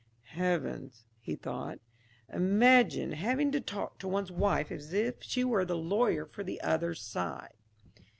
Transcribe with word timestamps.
"Heavens," 0.33 1.05
he 1.19 1.35
thought, 1.35 1.77
"imagine 2.33 3.11
having 3.11 3.51
to 3.51 3.61
talk 3.61 3.99
to 3.99 4.07
one's 4.07 4.31
wife 4.31 4.71
as 4.71 4.93
if 4.93 5.21
she 5.21 5.43
were 5.43 5.63
the 5.63 5.77
lawyer 5.77 6.25
for 6.25 6.43
the 6.43 6.59
other 6.61 6.95
side." 6.95 7.53